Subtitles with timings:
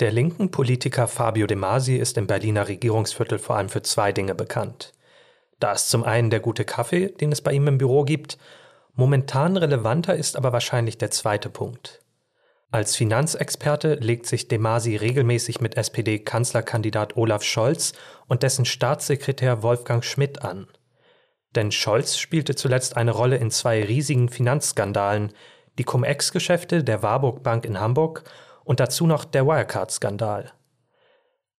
[0.00, 4.34] Der linken Politiker Fabio De Masi ist im Berliner Regierungsviertel vor allem für zwei Dinge
[4.34, 4.92] bekannt.
[5.60, 8.36] Da ist zum einen der gute Kaffee, den es bei ihm im Büro gibt.
[8.94, 12.00] Momentan relevanter ist aber wahrscheinlich der zweite Punkt.
[12.72, 17.92] Als Finanzexperte legt sich De Masi regelmäßig mit SPD-Kanzlerkandidat Olaf Scholz
[18.26, 20.66] und dessen Staatssekretär Wolfgang Schmidt an.
[21.54, 25.32] Denn Scholz spielte zuletzt eine Rolle in zwei riesigen Finanzskandalen,
[25.78, 28.24] die Cum-Ex-Geschäfte der Warburg Bank in Hamburg
[28.64, 30.52] und dazu noch der Wirecard-Skandal.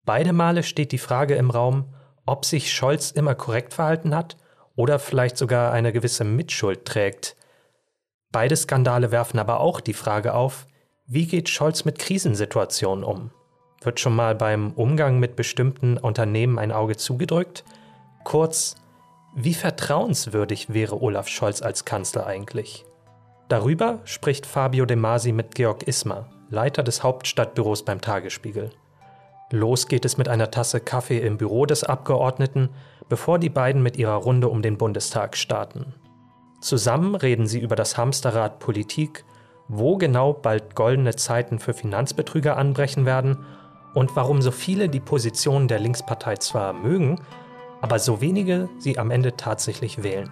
[0.04, 1.94] Beide Male steht die Frage im Raum,
[2.26, 4.36] ob sich Scholz immer korrekt verhalten hat
[4.76, 7.36] oder vielleicht sogar eine gewisse Mitschuld trägt.
[8.32, 10.66] Beide Skandale werfen aber auch die Frage auf,
[11.06, 13.30] wie geht Scholz mit Krisensituationen um?
[13.82, 17.64] Wird schon mal beim Umgang mit bestimmten Unternehmen ein Auge zugedrückt?
[18.24, 18.76] Kurz,
[19.36, 22.86] wie vertrauenswürdig wäre Olaf Scholz als Kanzler eigentlich?
[23.48, 28.70] Darüber spricht Fabio De Masi mit Georg Ismar, Leiter des Hauptstadtbüros beim Tagesspiegel.
[29.50, 32.70] Los geht es mit einer Tasse Kaffee im Büro des Abgeordneten,
[33.08, 35.94] bevor die beiden mit ihrer Runde um den Bundestag starten.
[36.60, 39.24] Zusammen reden sie über das Hamsterrad Politik,
[39.68, 43.44] wo genau bald goldene Zeiten für Finanzbetrüger anbrechen werden
[43.94, 47.20] und warum so viele die Position der Linkspartei zwar mögen,
[47.80, 50.30] aber so wenige sie am Ende tatsächlich wählen.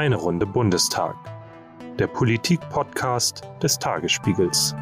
[0.00, 1.14] Eine Runde Bundestag.
[1.98, 4.74] Der Politik-Podcast des Tagesspiegels.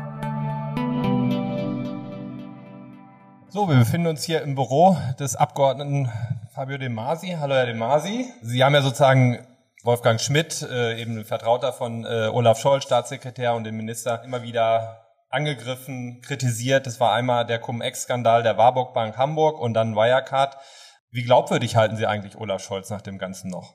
[3.48, 6.08] So, wir befinden uns hier im Büro des Abgeordneten
[6.54, 7.36] Fabio De Masi.
[7.40, 8.32] Hallo, Herr De Masi.
[8.42, 9.44] Sie haben ja sozusagen
[9.82, 15.04] Wolfgang Schmidt, äh, eben Vertrauter von äh, Olaf Scholz, Staatssekretär und dem Minister, immer wieder
[15.30, 16.86] angegriffen, kritisiert.
[16.86, 20.56] Das war einmal der Cum-Ex-Skandal der Warburg Bank Hamburg und dann Wirecard.
[21.10, 23.74] Wie glaubwürdig halten Sie eigentlich Olaf Scholz nach dem Ganzen noch?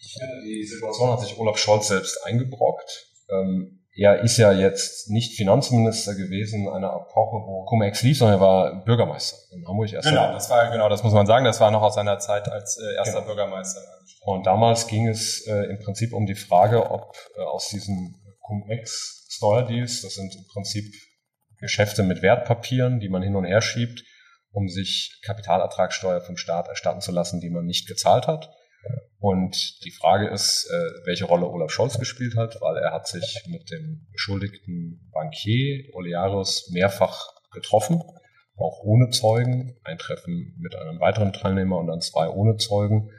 [0.00, 3.06] Ich finde, die Situation hat sich Olaf Scholz selbst eingebrockt.
[3.30, 8.38] Ähm, er ist ja jetzt nicht Finanzminister gewesen in einer Epoche, wo Cum-Ex lief, sondern
[8.38, 10.08] er war Bürgermeister in Hamburg erst.
[10.08, 11.44] Genau, das war genau, das muss man sagen.
[11.44, 13.26] Das war noch aus seiner Zeit als äh, erster genau.
[13.26, 13.80] Bürgermeister.
[14.20, 19.26] Und damals ging es äh, im Prinzip um die Frage, ob äh, aus diesen Cum-Ex
[19.30, 20.84] Steuerdeals, das sind im Prinzip
[21.60, 24.04] Geschäfte mit Wertpapieren, die man hin und her schiebt,
[24.52, 28.50] um sich Kapitalertragssteuer vom Staat erstatten zu lassen, die man nicht gezahlt hat.
[29.20, 33.44] Und die Frage ist, äh, welche Rolle Olaf Scholz gespielt hat, weil er hat sich
[33.48, 38.00] mit dem beschuldigten Bankier Olearos mehrfach getroffen,
[38.56, 43.10] auch ohne Zeugen, ein Treffen mit einem weiteren Teilnehmer und dann zwei ohne Zeugen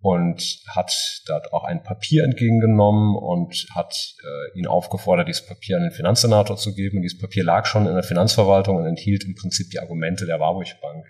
[0.00, 0.94] und hat
[1.26, 6.56] dort auch ein Papier entgegengenommen und hat äh, ihn aufgefordert, dieses Papier an den Finanzsenator
[6.56, 6.98] zu geben.
[6.98, 10.38] Und dieses Papier lag schon in der Finanzverwaltung und enthielt im Prinzip die Argumente der
[10.38, 11.06] Warburg Bank.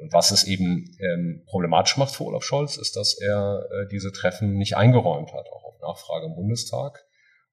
[0.00, 4.12] Und was es eben ähm, problematisch macht für Olaf Scholz, ist, dass er äh, diese
[4.12, 7.04] Treffen nicht eingeräumt hat, auch auf Nachfrage im Bundestag.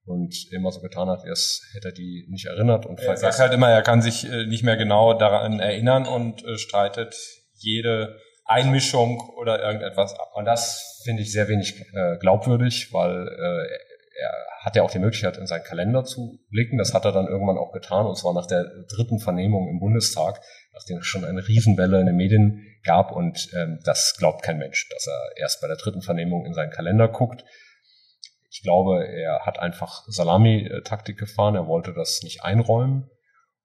[0.05, 3.53] Und immer so getan hat, als hätte er die nicht erinnert und Er sagt halt
[3.53, 7.15] immer, er kann sich äh, nicht mehr genau daran erinnern und äh, streitet
[7.53, 10.31] jede Einmischung oder irgendetwas ab.
[10.35, 13.77] Und das finde ich sehr wenig äh, glaubwürdig, weil äh,
[14.19, 16.77] er hat ja auch die Möglichkeit, in seinen Kalender zu blicken.
[16.77, 20.41] Das hat er dann irgendwann auch getan, und zwar nach der dritten Vernehmung im Bundestag
[20.73, 24.89] nachdem es schon eine Riesenwelle in den Medien gab und ähm, das glaubt kein Mensch,
[24.89, 27.43] dass er erst bei der dritten Vernehmung in seinen Kalender guckt.
[28.49, 33.09] Ich glaube, er hat einfach Salami-Taktik gefahren, er wollte das nicht einräumen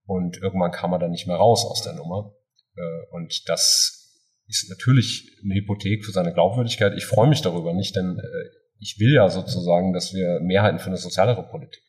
[0.07, 2.35] und irgendwann kam er dann nicht mehr raus aus der Nummer.
[2.77, 3.99] Äh, und das
[4.47, 6.95] ist natürlich eine Hypothek für seine Glaubwürdigkeit.
[6.97, 8.49] Ich freue mich darüber nicht, denn äh,
[8.81, 11.83] ich will ja sozusagen, dass wir Mehrheiten für eine sozialere Politik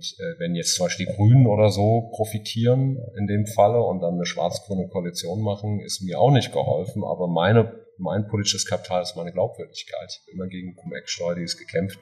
[0.00, 4.00] und äh, wenn jetzt zum Beispiel die Grünen oder so profitieren in dem Falle und
[4.00, 7.04] dann eine schwarz-grüne Koalition machen, ist mir auch nicht geholfen.
[7.04, 10.08] Aber meine, mein politisches Kapital ist meine Glaubwürdigkeit.
[10.10, 11.98] Ich habe immer gegen Cum-Ex-Steuer, die ist gekämpft.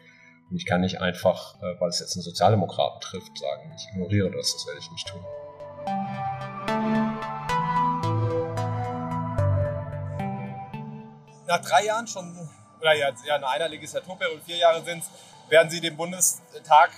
[0.49, 4.31] Und ich kann nicht einfach, äh, weil es jetzt einen Sozialdemokraten trifft, sagen, ich ignoriere
[4.31, 5.25] das, das werde ich nicht tun.
[11.49, 12.49] Nach drei Jahren schon,
[12.81, 15.11] oder ja, in einer Legislaturperiode, vier Jahre sind es,
[15.51, 16.91] werden Sie den Bundestag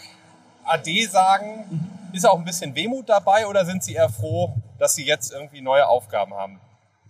[0.64, 1.66] Ade sagen.
[1.70, 2.14] Mhm.
[2.14, 5.60] Ist auch ein bisschen Wehmut dabei oder sind Sie eher froh, dass Sie jetzt irgendwie
[5.60, 6.60] neue Aufgaben haben?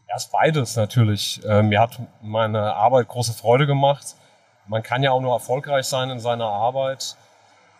[0.06, 1.40] Erst beides natürlich.
[1.44, 4.16] Äh, mir hat meine Arbeit große Freude gemacht.
[4.66, 7.16] Man kann ja auch nur erfolgreich sein in seiner Arbeit.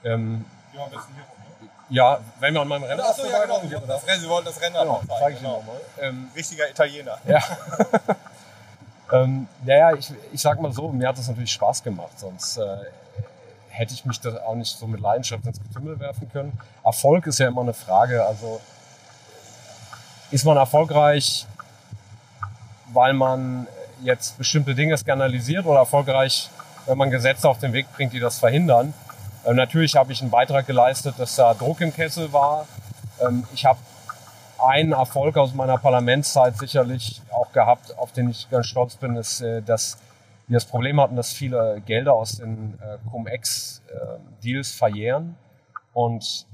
[0.05, 1.69] Ähm, ja, ein bisschen hier rum, ne?
[1.89, 3.61] Ja, wenn wir an meinem Rennrad Achso, ja, genau.
[3.87, 5.37] Das, Sie wollten das Rennrad genau, zeigen.
[5.39, 5.63] Genau.
[5.63, 5.81] mal.
[6.01, 7.19] Ähm, Richtiger Italiener.
[7.27, 7.43] Ja.
[9.13, 12.19] ähm, naja, ich, ich sag mal so, mir hat das natürlich Spaß gemacht.
[12.19, 12.77] Sonst äh,
[13.71, 16.59] hätte ich mich da auch nicht so mit Leidenschaft ins Getümmel werfen können.
[16.85, 18.25] Erfolg ist ja immer eine Frage.
[18.25, 18.61] Also
[20.31, 21.47] ist man erfolgreich,
[22.93, 23.67] weil man
[24.03, 26.51] jetzt bestimmte Dinge skandalisiert oder erfolgreich,
[26.87, 28.93] wenn man Gesetze auf den Weg bringt, die das verhindern?
[29.45, 32.67] Äh, natürlich habe ich einen Beitrag geleistet, dass da Druck im Kessel war.
[33.21, 33.79] Ähm, ich habe
[34.59, 39.41] einen Erfolg aus meiner Parlamentszeit sicherlich auch gehabt, auf den ich ganz stolz bin, ist,
[39.41, 39.97] äh, dass
[40.51, 45.37] wir das Problem hatten, dass viele Gelder aus den äh, Cum-Ex-Deals verjähren.
[45.93, 46.47] Und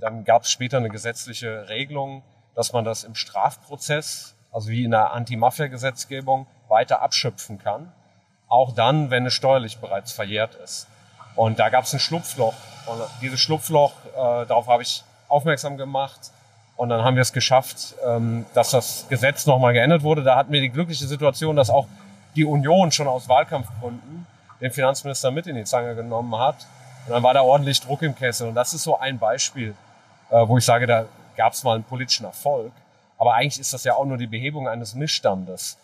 [0.00, 2.22] dann gab es später eine gesetzliche Regelung,
[2.54, 7.92] dass man das im Strafprozess, also wie in der Anti-Mafia-Gesetzgebung, weiter abschöpfen kann.
[8.48, 10.88] Auch dann, wenn es steuerlich bereits verjährt ist.
[11.36, 12.54] Und da gab es ein Schlupfloch.
[12.86, 16.32] Und dieses Schlupfloch, äh, darauf habe ich aufmerksam gemacht.
[16.76, 20.22] Und dann haben wir es geschafft, ähm, dass das Gesetz nochmal geändert wurde.
[20.22, 21.86] Da hatten wir die glückliche Situation, dass auch
[22.36, 24.26] die Union schon aus Wahlkampfgründen
[24.60, 26.66] den Finanzminister mit in die Zange genommen hat.
[27.06, 28.48] Und dann war da ordentlich Druck im Kessel.
[28.48, 29.74] Und das ist so ein Beispiel,
[30.30, 32.72] äh, wo ich sage, da gab es mal einen politischen Erfolg.
[33.18, 35.76] Aber eigentlich ist das ja auch nur die Behebung eines Missstandes.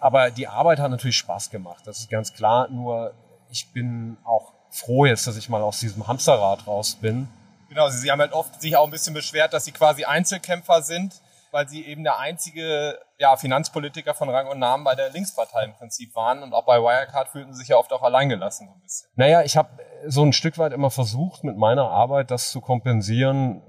[0.00, 1.82] Aber die Arbeit hat natürlich Spaß gemacht.
[1.84, 2.68] Das ist ganz klar.
[2.68, 3.12] Nur
[3.50, 7.28] ich bin auch froh jetzt, dass ich mal aus diesem Hamsterrad raus bin.
[7.68, 11.14] Genau, Sie haben halt oft sich auch ein bisschen beschwert, dass Sie quasi Einzelkämpfer sind,
[11.52, 15.74] weil Sie eben der einzige ja, Finanzpolitiker von Rang und Namen bei der Linkspartei im
[15.74, 16.42] Prinzip waren.
[16.42, 19.08] Und auch bei Wirecard fühlten Sie sich ja oft auch alleingelassen so ein bisschen.
[19.14, 19.68] Naja, ich habe
[20.06, 23.62] so ein Stück weit immer versucht, mit meiner Arbeit das zu kompensieren,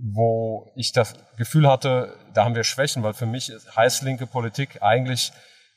[0.00, 4.80] wo ich das Gefühl hatte, da haben wir Schwächen, weil für mich heißt linke Politik
[4.80, 5.32] eigentlich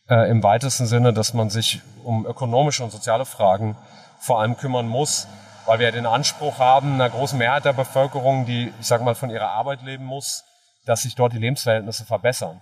[0.10, 3.76] äh, im weitesten Sinne, dass man sich um ökonomische und soziale Fragen
[4.20, 5.28] vor allem kümmern muss,
[5.66, 9.32] weil wir den Anspruch haben, einer großen Mehrheit der Bevölkerung, die, ich sage mal, von
[9.32, 10.44] ihrer Arbeit leben muss,
[10.86, 12.62] dass sich dort die Lebensverhältnisse verbessern.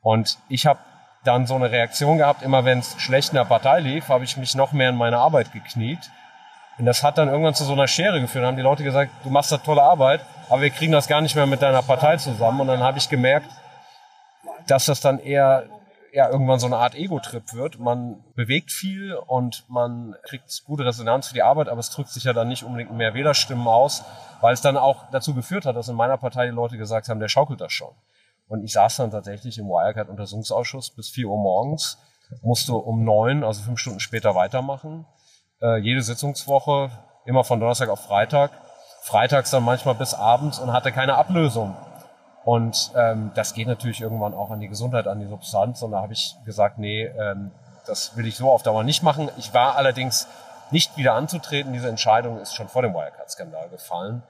[0.00, 0.80] Und ich habe
[1.24, 4.36] dann so eine Reaktion gehabt, immer wenn es schlecht in der Partei lief, habe ich
[4.36, 5.98] mich noch mehr in meine Arbeit gekniet.
[6.78, 8.42] Und das hat dann irgendwann zu so einer Schere geführt.
[8.42, 11.20] Dann haben die Leute gesagt, du machst da tolle Arbeit, aber wir kriegen das gar
[11.20, 12.60] nicht mehr mit deiner Partei zusammen.
[12.60, 13.50] Und dann habe ich gemerkt,
[14.66, 15.64] dass das dann eher
[16.18, 17.78] ja, irgendwann so eine Art Ego-Trip wird.
[17.78, 22.24] Man bewegt viel und man kriegt gute Resonanz für die Arbeit, aber es drückt sich
[22.24, 24.02] ja dann nicht unbedingt mehr Wählerstimmen aus,
[24.40, 27.20] weil es dann auch dazu geführt hat, dass in meiner Partei die Leute gesagt haben,
[27.20, 27.94] der schaukelt das schon.
[28.48, 31.98] Und ich saß dann tatsächlich im Wirecard-Untersuchungsausschuss bis vier Uhr morgens,
[32.42, 35.06] musste um neun, also fünf Stunden später weitermachen.
[35.62, 36.90] Äh, jede Sitzungswoche,
[37.26, 38.50] immer von Donnerstag auf Freitag.
[39.02, 41.76] Freitags dann manchmal bis abends und hatte keine Ablösung.
[42.48, 45.82] Und ähm, das geht natürlich irgendwann auch an die Gesundheit, an die Substanz.
[45.82, 47.50] Und da habe ich gesagt, nee, ähm,
[47.86, 49.28] das will ich so auf Dauer nicht machen.
[49.36, 50.26] Ich war allerdings
[50.70, 51.74] nicht wieder anzutreten.
[51.74, 54.22] Diese Entscheidung ist schon vor dem Wirecard-Skandal gefallen.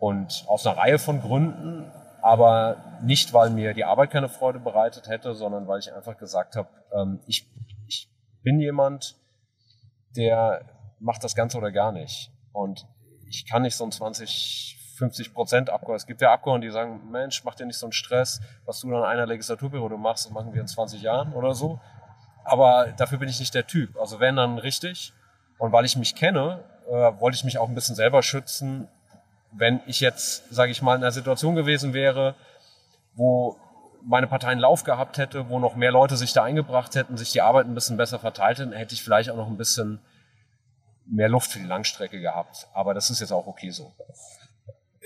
[0.00, 1.92] Und aus einer Reihe von Gründen,
[2.22, 6.56] aber nicht, weil mir die Arbeit keine Freude bereitet hätte, sondern weil ich einfach gesagt
[6.56, 7.48] habe, ähm, ich,
[7.86, 8.10] ich
[8.42, 9.14] bin jemand,
[10.16, 10.62] der
[10.98, 12.32] macht das Ganze oder gar nicht.
[12.52, 12.84] Und
[13.28, 16.02] ich kann nicht so ein 20, 50 Prozent Abgeordnete.
[16.02, 18.88] Es gibt ja Abgeordnete, die sagen, Mensch, mach dir nicht so einen Stress, was du
[18.88, 21.80] in einer Legislaturperiode machst, machen wir in 20 Jahren oder so.
[22.44, 23.98] Aber dafür bin ich nicht der Typ.
[23.98, 25.12] Also wenn dann richtig.
[25.58, 28.88] Und weil ich mich kenne, äh, wollte ich mich auch ein bisschen selber schützen,
[29.52, 32.34] wenn ich jetzt, sage ich mal, in einer Situation gewesen wäre,
[33.14, 33.56] wo
[34.04, 37.32] meine Partei einen Lauf gehabt hätte, wo noch mehr Leute sich da eingebracht hätten, sich
[37.32, 40.00] die Arbeit ein bisschen besser verteilt hätten, hätte ich vielleicht auch noch ein bisschen
[41.06, 42.68] mehr Luft für die Langstrecke gehabt.
[42.74, 43.92] Aber das ist jetzt auch okay so.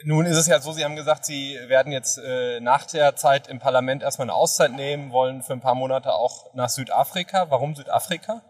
[0.04, 3.48] Nun ist es ja so, Sie haben gesagt, Sie werden jetzt äh, nach der Zeit
[3.48, 7.50] im Parlament erstmal eine Auszeit nehmen, wollen für ein paar Monate auch nach Südafrika.
[7.50, 8.42] Warum Südafrika?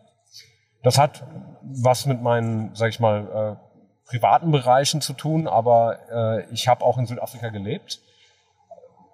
[0.83, 1.25] Das hat
[1.63, 6.85] was mit meinen, sag ich mal, äh, privaten Bereichen zu tun, aber äh, ich habe
[6.85, 8.01] auch in Südafrika gelebt,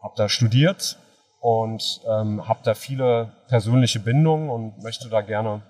[0.03, 0.99] habe da studiert
[1.41, 5.63] und ähm, habe da viele persönliche Bindungen und möchte da gerne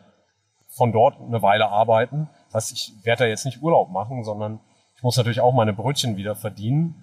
[0.69, 2.29] von dort eine Weile arbeiten.
[2.53, 4.61] Das ich werde da jetzt nicht Urlaub machen, sondern
[5.05, 6.95] muss natürlich auch meine Brötchen wieder verdienen.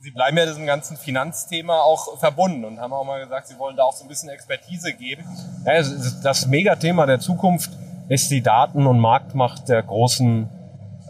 [0.00, 3.76] Sie bleiben ja diesem ganzen Finanzthema auch verbunden und haben auch mal gesagt, Sie wollen
[3.76, 5.22] da auch so ein bisschen Expertise geben.
[5.66, 5.74] Ja,
[6.22, 7.70] das Megathema der Zukunft
[8.08, 10.48] ist die Daten- und Marktmacht der großen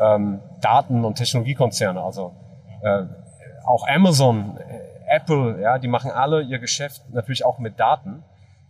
[0.01, 2.03] ähm, Daten- und Technologiekonzerne.
[2.03, 2.35] Also
[2.83, 3.05] äh,
[3.65, 8.25] auch Amazon, äh, Apple, ja, die machen alle ihr Geschäft natürlich auch mit Daten.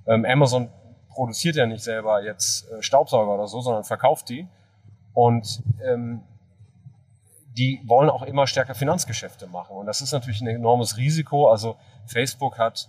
[0.07, 0.69] Ähm, Amazon
[1.09, 4.47] produziert ja nicht selber jetzt äh, Staubsauger oder so, sondern verkauft die.
[5.15, 6.21] Und ähm,
[7.57, 9.77] die wollen auch immer stärker Finanzgeschäfte machen.
[9.77, 11.49] Und das ist natürlich ein enormes Risiko.
[11.51, 11.77] Also
[12.07, 12.89] Facebook hat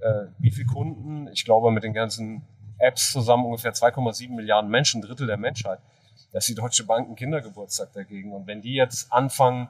[0.00, 1.28] äh, wie viele Kunden?
[1.28, 2.42] Ich glaube, mit den ganzen
[2.78, 5.80] Apps zusammen ungefähr 2,7 Milliarden Menschen, Drittel der Menschheit.
[6.32, 8.32] Da ist die Deutsche Bank ein Kindergeburtstag dagegen.
[8.32, 9.68] Und wenn die jetzt anfangen,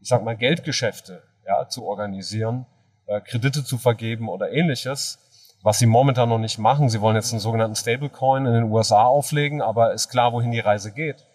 [0.00, 2.66] ich sag mal, Geldgeschäfte ja, zu organisieren,
[3.06, 5.18] äh, Kredite zu vergeben oder ähnliches,
[5.62, 9.04] was sie momentan noch nicht machen, sie wollen jetzt einen sogenannten Stablecoin in den USA
[9.04, 11.26] auflegen, aber ist klar, wohin die Reise geht,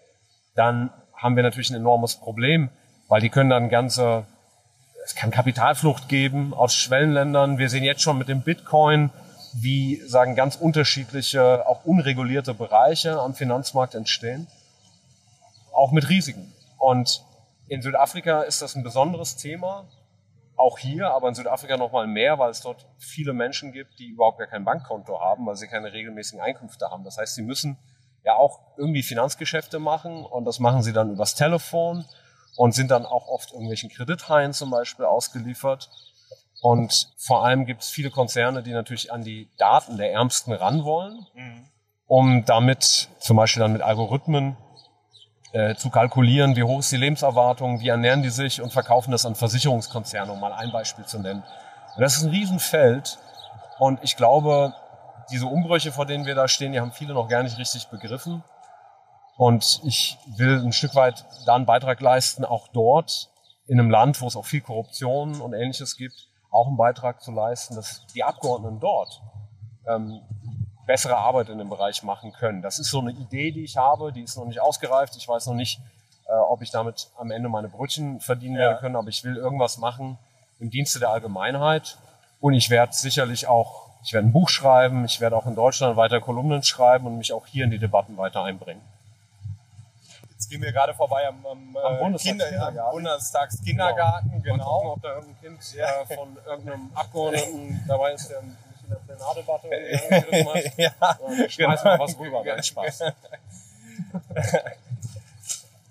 [0.54, 2.70] dann haben wir natürlich ein enormes Problem,
[3.08, 4.26] weil die können dann ganze,
[5.04, 7.58] es kann Kapitalflucht geben aus Schwellenländern.
[7.58, 9.10] Wir sehen jetzt schon mit dem Bitcoin,
[9.54, 14.48] wie sagen ganz unterschiedliche, auch unregulierte Bereiche am Finanzmarkt entstehen,
[15.72, 16.52] auch mit Risiken.
[16.78, 17.22] Und
[17.68, 19.86] in Südafrika ist das ein besonderes Thema,
[20.56, 24.08] auch hier, aber in Südafrika noch mal mehr, weil es dort viele Menschen gibt, die
[24.08, 27.04] überhaupt gar kein Bankkonto haben, weil sie keine regelmäßigen Einkünfte haben.
[27.04, 27.76] Das heißt, sie müssen
[28.24, 32.04] ja auch irgendwie Finanzgeschäfte machen und das machen sie dann übers Telefon
[32.56, 35.90] und sind dann auch oft irgendwelchen Kredithaien zum Beispiel ausgeliefert.
[36.62, 40.84] Und vor allem gibt es viele Konzerne, die natürlich an die Daten der Ärmsten ran
[40.84, 41.66] wollen, mhm.
[42.06, 44.56] um damit zum Beispiel dann mit Algorithmen
[45.52, 49.26] äh, zu kalkulieren, wie hoch ist die Lebenserwartung, wie ernähren die sich und verkaufen das
[49.26, 51.42] an Versicherungskonzerne, um mal ein Beispiel zu nennen.
[51.96, 53.18] Und das ist ein Riesenfeld
[53.78, 54.74] und ich glaube,
[55.30, 58.42] diese Umbrüche, vor denen wir da stehen, die haben viele noch gar nicht richtig begriffen.
[59.36, 63.30] Und ich will ein Stück weit da einen Beitrag leisten, auch dort
[63.66, 67.32] in einem Land, wo es auch viel Korruption und ähnliches gibt, auch einen Beitrag zu
[67.32, 69.20] leisten, dass die Abgeordneten dort
[69.88, 70.20] ähm,
[70.86, 72.62] bessere Arbeit in dem Bereich machen können.
[72.62, 75.16] Das ist so eine Idee, die ich habe, die ist noch nicht ausgereift.
[75.16, 75.80] Ich weiß noch nicht,
[76.26, 78.60] äh, ob ich damit am Ende meine Brötchen verdienen ja.
[78.60, 80.18] werde können, aber ich will irgendwas machen
[80.60, 81.98] im Dienste der Allgemeinheit.
[82.40, 85.96] Und ich werde sicherlich auch, ich werde ein Buch schreiben, ich werde auch in Deutschland
[85.96, 88.82] weiter Kolumnen schreiben und mich auch hier in die Debatten weiter einbringen.
[90.32, 94.56] Jetzt gehen wir gerade vorbei am, am, am, äh, Bundestagskindergarten, Kinder, Bundestagskindergarten genau.
[94.56, 94.76] genau.
[94.76, 98.96] Gucken, ob da irgendein Kind äh, von irgendeinem Abgeordneten dabei ist, der mich in der
[98.96, 100.64] Plenardebatte angegriffen hat.
[100.76, 100.92] ja,
[101.46, 101.96] ich schmeiß genau.
[101.96, 102.98] mal was rüber, nein, Spaß.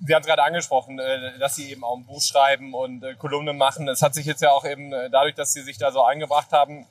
[0.06, 3.16] Sie haben es gerade angesprochen, äh, dass Sie eben auch ein Buch schreiben und äh,
[3.16, 3.88] Kolumnen machen.
[3.88, 6.86] Es hat sich jetzt ja auch eben dadurch, dass Sie sich da so eingebracht haben,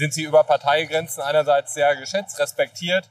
[0.00, 3.08] sind Sie über Parteigrenzen einerseits sehr geschätzt, respektiert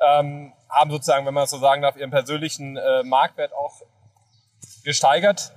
[0.00, 3.82] ähm, haben sozusagen, wenn man das so sagen darf, ihren persönlichen äh, Marktwert auch
[4.84, 5.52] gesteigert.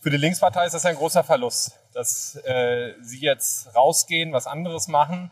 [0.00, 4.88] Für die Linkspartei ist das ein großer Verlust, dass äh, sie jetzt rausgehen, was anderes
[4.88, 5.30] machen.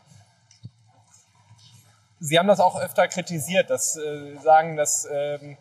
[2.19, 5.57] Sie haben das auch öfter kritisiert, dass äh, sagen, dass ähm,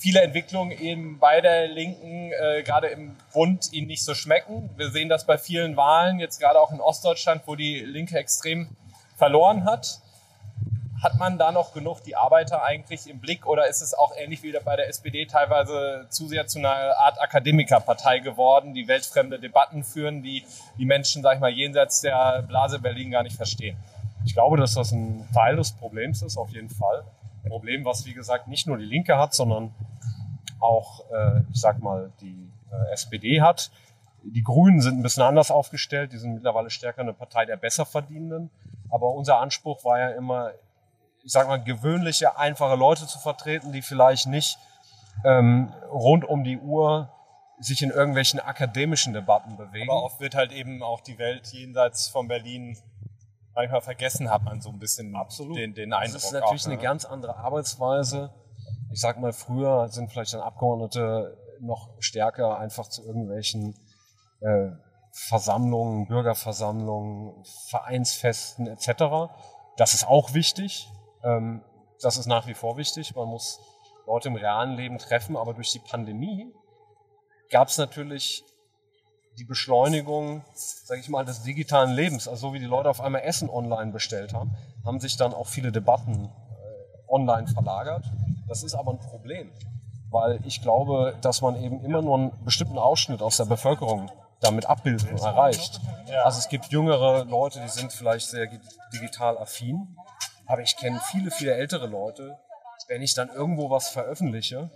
[0.00, 4.70] viele Entwicklungen eben bei der Linken, äh, gerade im Bund, ihnen nicht so schmecken.
[4.76, 8.74] Wir sehen das bei vielen Wahlen, jetzt gerade auch in Ostdeutschland, wo die Linke extrem
[9.16, 10.00] verloren hat.
[11.02, 14.42] Hat man da noch genug die Arbeiter eigentlich im Blick oder ist es auch ähnlich
[14.42, 19.84] wie bei der SPD teilweise zu sehr zu einer Art Akademikerpartei geworden, die weltfremde Debatten
[19.84, 20.44] führen, die
[20.78, 23.76] die Menschen, sag ich mal, jenseits der Blase Berlin gar nicht verstehen?
[24.24, 27.04] Ich glaube, dass das ein Teil des Problems ist, auf jeden Fall.
[27.48, 29.74] Problem, was wie gesagt nicht nur die Linke hat, sondern
[30.60, 33.70] auch, äh, ich sag mal, die äh, SPD hat.
[34.22, 36.12] Die Grünen sind ein bisschen anders aufgestellt.
[36.12, 38.50] Die sind mittlerweile stärker eine Partei der Besserverdienenden.
[38.90, 40.50] Aber unser Anspruch war ja immer,
[41.24, 44.58] ich sag mal, gewöhnliche, einfache Leute zu vertreten, die vielleicht nicht
[45.24, 47.10] ähm, rund um die Uhr
[47.58, 49.90] sich in irgendwelchen akademischen Debatten bewegen.
[49.90, 52.76] Aber oft wird halt eben auch die Welt jenseits von Berlin
[53.54, 55.56] manchmal vergessen, hat man so ein bisschen Absolut.
[55.56, 56.14] Den, den Eindruck.
[56.14, 56.82] Das ist natürlich auch, eine ne?
[56.82, 58.32] ganz andere Arbeitsweise.
[58.92, 63.74] Ich sag mal, früher sind vielleicht dann Abgeordnete noch stärker einfach zu irgendwelchen
[64.40, 64.70] äh,
[65.12, 69.32] Versammlungen, Bürgerversammlungen, Vereinsfesten etc.
[69.76, 70.88] Das ist auch wichtig.
[71.22, 71.62] Ähm,
[72.00, 73.14] das ist nach wie vor wichtig.
[73.14, 73.60] Man muss
[74.06, 76.52] Leute im realen Leben treffen, aber durch die Pandemie
[77.50, 78.44] gab es natürlich
[79.40, 82.28] die Beschleunigung, sage ich mal, des digitalen Lebens.
[82.28, 84.52] Also so wie die Leute auf einmal Essen online bestellt haben,
[84.84, 88.04] haben sich dann auch viele Debatten äh, online verlagert.
[88.46, 89.50] Das ist aber ein Problem,
[90.10, 94.66] weil ich glaube, dass man eben immer nur einen bestimmten Ausschnitt aus der Bevölkerung damit
[94.66, 95.80] abbildet und erreicht.
[96.24, 98.48] Also es gibt jüngere Leute, die sind vielleicht sehr
[98.92, 99.96] digital affin
[100.50, 102.36] aber ich kenne viele, viele ältere Leute,
[102.88, 104.68] wenn ich dann irgendwo was veröffentliche,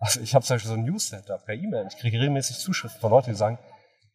[0.00, 3.12] also ich habe zum Beispiel so ein Newsletter per E-Mail, ich kriege regelmäßig Zuschriften von
[3.12, 3.58] Leuten, die sagen,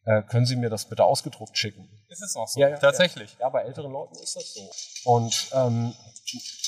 [0.04, 1.88] äh, können Sie mir das bitte ausgedruckt schicken?
[2.08, 2.60] Ist es noch so?
[2.60, 3.32] Ja, ja Tatsächlich?
[3.34, 3.46] Ja.
[3.46, 4.70] ja, bei älteren Leuten ist das so.
[5.04, 5.94] Und ähm,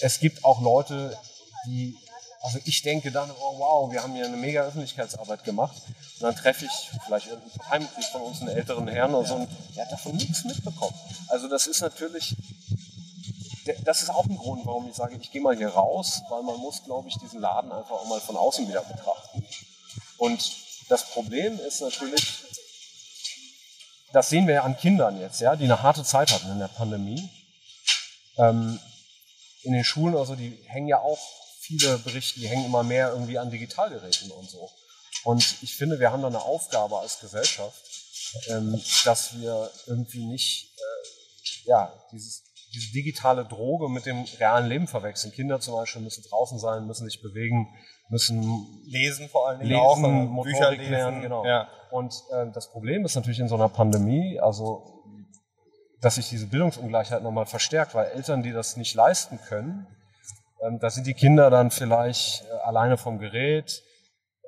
[0.00, 1.16] es gibt auch Leute,
[1.66, 1.96] die,
[2.42, 5.76] also ich denke dann, oh wow, wir haben hier eine mega Öffentlichkeitsarbeit gemacht.
[5.86, 9.48] Und dann treffe ich vielleicht irgendein Parteimitglied von uns, einen älteren Herrn oder so, und
[9.76, 10.94] der hat davon nichts mitbekommen.
[11.28, 12.36] Also das ist natürlich
[13.84, 16.58] das ist auch ein Grund, warum ich sage, ich gehe mal hier raus, weil man
[16.58, 19.44] muss, glaube ich, diesen Laden einfach auch mal von außen wieder betrachten.
[20.18, 20.52] Und
[20.88, 22.44] das Problem ist natürlich,
[24.12, 26.68] das sehen wir ja an Kindern jetzt, ja, die eine harte Zeit hatten in der
[26.68, 27.30] Pandemie.
[28.36, 28.78] Ähm,
[29.62, 31.20] in den Schulen, also die hängen ja auch
[31.60, 34.70] viele Berichte, die hängen immer mehr irgendwie an Digitalgeräten und so.
[35.24, 37.80] Und ich finde, wir haben da eine Aufgabe als Gesellschaft,
[38.48, 42.42] ähm, dass wir irgendwie nicht, äh, ja, dieses
[42.74, 45.32] diese digitale Droge mit dem realen Leben verwechseln.
[45.32, 47.68] Kinder zum Beispiel müssen draußen sein, müssen sich bewegen,
[48.08, 51.44] müssen lesen vor allem lesen, auch, Bücher lesen, lernen, genau.
[51.44, 51.68] Ja.
[51.90, 55.02] Und äh, das Problem ist natürlich in so einer Pandemie, also
[56.00, 59.86] dass sich diese Bildungsungleichheit nochmal verstärkt, weil Eltern, die das nicht leisten können,
[60.62, 63.82] ähm, da sind die Kinder dann vielleicht äh, alleine vom Gerät,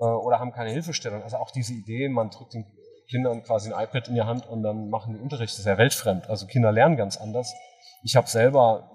[0.01, 1.23] äh, oder haben keine Hilfestellung.
[1.23, 2.67] Also auch diese Idee, man drückt den
[3.09, 5.79] Kindern quasi ein iPad in die Hand und dann machen die Unterricht, das ist ja
[5.79, 6.29] weltfremd.
[6.29, 7.53] Also Kinder lernen ganz anders.
[8.05, 8.91] Ich habe selber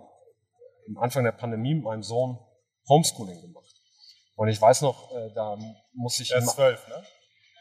[0.88, 2.38] am Anfang der Pandemie mit meinem Sohn
[2.88, 3.76] Homeschooling gemacht.
[4.36, 5.58] Und ich weiß noch, äh, da
[5.94, 6.30] muss ich...
[6.30, 7.04] Der ist zwölf, ne?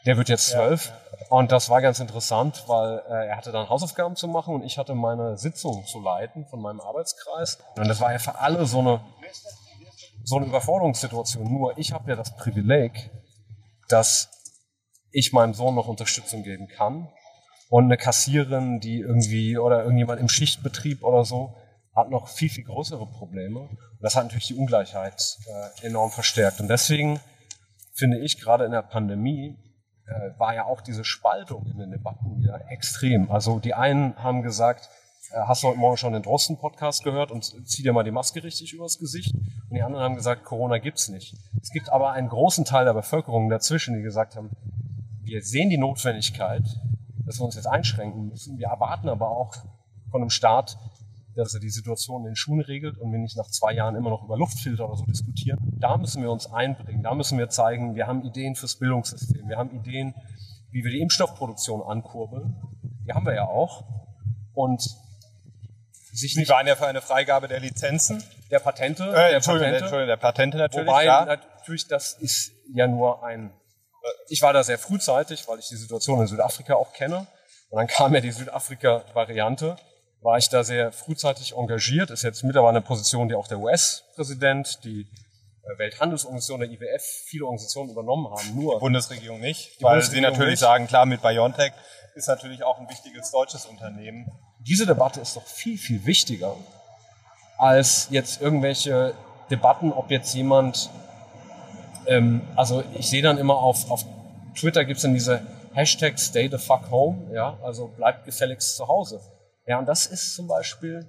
[0.06, 0.86] Der wird jetzt zwölf.
[0.86, 1.26] Ja.
[1.30, 4.78] Und das war ganz interessant, weil äh, er hatte dann Hausaufgaben zu machen und ich
[4.78, 7.58] hatte meine Sitzung zu leiten von meinem Arbeitskreis.
[7.76, 9.00] Und das war ja für alle so eine,
[10.24, 11.50] so eine Überforderungssituation.
[11.50, 13.10] Nur ich habe ja das Privileg,
[13.88, 14.30] dass
[15.10, 17.10] ich meinem Sohn noch Unterstützung geben kann.
[17.68, 21.54] Und eine Kassierin, die irgendwie oder irgendjemand im Schichtbetrieb oder so,
[21.94, 23.60] hat noch viel, viel größere Probleme.
[23.60, 25.38] Und das hat natürlich die Ungleichheit
[25.82, 26.60] äh, enorm verstärkt.
[26.60, 27.20] Und deswegen
[27.92, 29.56] finde ich gerade in der Pandemie
[30.06, 33.30] äh, war ja auch diese Spaltung in den Debatten wieder extrem.
[33.30, 34.88] Also die einen haben gesagt,
[35.30, 38.42] äh, hast du heute Morgen schon den Drosten-Podcast gehört und zieh dir mal die Maske
[38.42, 39.34] richtig übers Gesicht.
[39.34, 41.34] Und die anderen haben gesagt, Corona gibt's nicht.
[41.60, 44.50] Es gibt aber einen großen Teil der Bevölkerung dazwischen, die gesagt haben,
[45.22, 46.62] wir sehen die Notwendigkeit,
[47.28, 48.58] dass wir uns jetzt einschränken müssen.
[48.58, 49.54] Wir erwarten aber auch
[50.10, 50.78] von einem Staat,
[51.36, 54.10] dass er die Situation in den Schuhen regelt und wir nicht nach zwei Jahren immer
[54.10, 55.58] noch über Luftfilter oder so diskutieren.
[55.78, 57.02] Da müssen wir uns einbringen.
[57.02, 59.46] Da müssen wir zeigen, wir haben Ideen fürs Bildungssystem.
[59.46, 60.14] Wir haben Ideen,
[60.70, 62.56] wie wir die Impfstoffproduktion ankurbeln.
[63.06, 63.84] Die haben wir ja auch.
[64.54, 64.80] Und
[66.12, 68.24] sich Sie waren ja für eine Freigabe der Lizenzen.
[68.50, 69.04] Der Patente.
[69.04, 69.84] Äh, der Entschuldigung, Patente.
[69.84, 70.88] Entschuldigung, der Patente natürlich.
[70.88, 71.24] Wobei, ja.
[71.26, 73.52] natürlich, das ist ja nur ein
[74.28, 77.26] ich war da sehr frühzeitig, weil ich die Situation in Südafrika auch kenne.
[77.70, 79.76] Und dann kam ja die Südafrika-Variante.
[80.20, 82.10] War ich da sehr frühzeitig engagiert.
[82.10, 85.06] Ist jetzt mittlerweile eine Position, die auch der US-Präsident, die
[85.68, 88.54] äh, Welthandelsorganisation, der IWF, viele Organisationen übernommen haben.
[88.54, 90.60] Nur die Bundesregierung nicht, die weil Bundesregierung sie natürlich nicht.
[90.60, 91.72] sagen, klar, mit BioNTech
[92.14, 94.26] ist natürlich auch ein wichtiges deutsches Unternehmen.
[94.60, 96.56] Diese Debatte ist doch viel, viel wichtiger
[97.58, 99.14] als jetzt irgendwelche
[99.50, 100.90] Debatten, ob jetzt jemand
[102.08, 104.04] ähm, also ich sehe dann immer auf, auf
[104.56, 105.40] Twitter gibt's dann diese
[105.74, 109.20] Hashtag Stay the fuck home, ja, also bleibt gefälligst zu Hause.
[109.66, 111.06] Ja, und das ist zum Beispiel,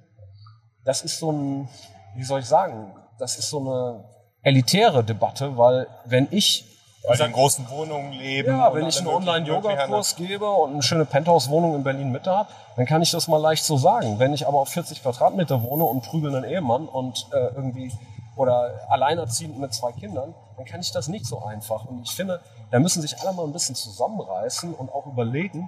[0.83, 1.69] das ist so ein,
[2.15, 4.03] wie soll ich sagen, das ist so eine
[4.43, 6.65] elitäre Debatte, weil wenn ich
[7.07, 8.49] weil sie in großen Wohnungen leben.
[8.49, 13.01] Ja, wenn ich einen Online-Yoga-Kurs gebe und eine schöne Penthouse-Wohnung in Berlin-Mitte habe, dann kann
[13.01, 14.19] ich das mal leicht so sagen.
[14.19, 17.91] Wenn ich aber auf 40 Quadratmeter wohne und prügel einen Ehemann und äh, irgendwie
[18.39, 21.83] oder alleinerziehend mit zwei Kindern, dann kann ich das nicht so einfach.
[21.83, 22.39] Und ich finde,
[22.71, 25.67] da müssen sich alle mal ein bisschen zusammenreißen und auch überlegen,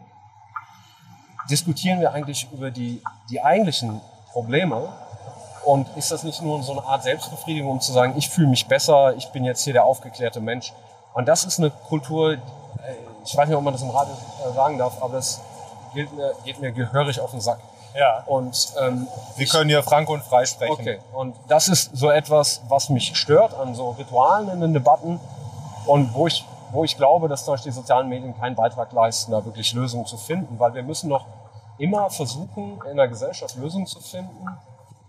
[1.50, 4.00] diskutieren wir eigentlich über die, die eigentlichen
[4.32, 4.88] Probleme
[5.66, 8.66] und ist das nicht nur so eine Art Selbstbefriedigung, um zu sagen, ich fühle mich
[8.68, 10.72] besser, ich bin jetzt hier der aufgeklärte Mensch.
[11.14, 12.38] Und das ist eine Kultur, äh,
[13.26, 15.42] ich weiß nicht, ob man das im Radio äh, sagen darf, aber das
[15.94, 17.60] geht mir, geht mir gehörig auf den Sack.
[17.95, 18.23] Ja.
[18.25, 20.73] Und ähm, Sie können hier frank und frei sprechen.
[20.73, 20.99] Okay.
[21.13, 25.19] Und das ist so etwas, was mich stört an so Ritualen in den Debatten
[25.86, 29.32] und wo ich, wo ich glaube, dass zum Beispiel die sozialen Medien keinen Beitrag leisten,
[29.32, 31.25] da wirklich Lösungen zu finden, weil wir müssen noch
[31.77, 34.47] immer versuchen, in der Gesellschaft Lösungen zu finden,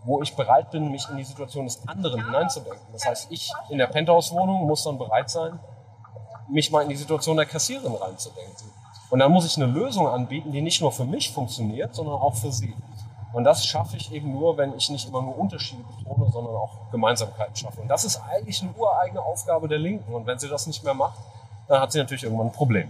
[0.05, 2.87] wo ich bereit bin, mich in die Situation des anderen hineinzudenken.
[2.93, 5.61] Das heißt, ich in der Penthouse-Wohnung muss dann bereit sein,
[6.49, 8.73] mich mal in die Situation der Kassiererin reinzudenken.
[9.13, 12.35] Und dann muss ich eine Lösung anbieten, die nicht nur für mich funktioniert, sondern auch
[12.35, 12.75] für sie.
[13.35, 16.91] Und das schaffe ich eben nur, wenn ich nicht immer nur Unterschiede betone, sondern auch
[16.91, 17.83] Gemeinsamkeiten schaffe.
[17.83, 20.15] Und das ist eigentlich eine ureigene Aufgabe der Linken.
[20.15, 21.19] Und wenn sie das nicht mehr macht,
[21.69, 22.89] dann hat sie natürlich irgendwann ein Problem.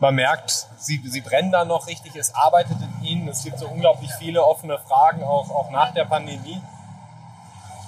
[0.00, 3.68] Man merkt, sie, sie brennen da noch richtig, es arbeitet in ihnen, es gibt so
[3.68, 6.60] unglaublich viele offene Fragen, auch, auch nach der Pandemie.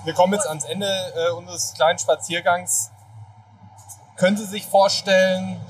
[0.04, 2.90] Wir kommen jetzt ans Ende äh, unseres kleinen Spaziergangs.
[4.16, 5.60] Können Sie sich vorstellen,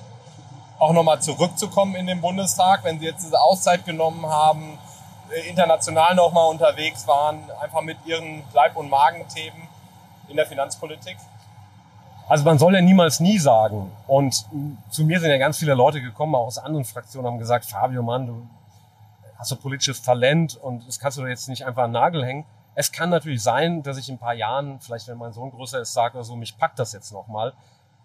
[0.81, 4.79] auch nochmal zurückzukommen in den Bundestag, wenn Sie jetzt diese Auszeit genommen haben,
[5.31, 9.69] äh, international nochmal unterwegs waren, einfach mit Ihren Leib- und Magenthemen
[10.29, 11.19] in der Finanzpolitik?
[12.29, 13.91] Also man soll ja niemals nie sagen.
[14.07, 14.47] Und
[14.91, 18.03] zu mir sind ja ganz viele Leute gekommen, auch aus anderen Fraktionen, haben gesagt, Fabio,
[18.03, 18.47] Mann, du
[19.37, 22.45] hast so politisches Talent und das kannst du jetzt nicht einfach an den Nagel hängen.
[22.75, 25.81] Es kann natürlich sein, dass ich in ein paar Jahren, vielleicht wenn mein Sohn größer
[25.81, 27.53] ist, sage oder so, mich packt das jetzt nochmal.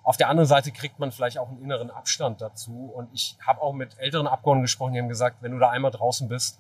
[0.06, 2.92] Auf der anderen Seite kriegt man vielleicht auch einen inneren Abstand dazu.
[2.96, 5.90] Und ich habe auch mit älteren Abgeordneten gesprochen, die haben gesagt, wenn du da einmal
[5.90, 6.60] draußen bist,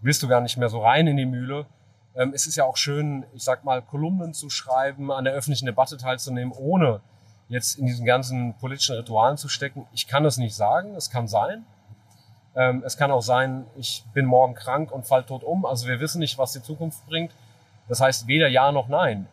[0.00, 1.66] willst du gar nicht mehr so rein in die Mühle.
[2.14, 5.66] Ähm, es ist ja auch schön, ich sag mal, Kolumnen zu schreiben, an der öffentlichen
[5.66, 7.00] Debatte teilzunehmen, ohne
[7.48, 9.88] jetzt in diesen ganzen politischen Ritualen zu stecken.
[9.92, 11.66] Ich kann das nicht sagen, es kann sein.
[12.54, 15.66] Ähm, es kann auch sein, ich bin morgen krank und fall tot um.
[15.66, 17.32] Also wir wissen nicht, was die Zukunft bringt.
[17.88, 19.26] Das heißt weder Ja noch Nein.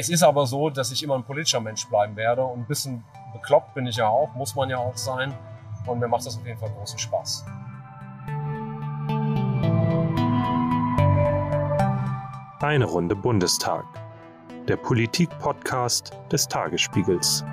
[0.00, 3.02] Es ist aber so, dass ich immer ein politischer Mensch bleiben werde und ein bisschen
[3.32, 5.36] bekloppt bin ich ja auch, muss man ja auch sein.
[5.86, 7.44] Und mir macht das auf jeden Fall großen Spaß.
[12.60, 13.84] Eine Runde Bundestag.
[14.68, 17.44] Der Politik-Podcast des Tagesspiegels.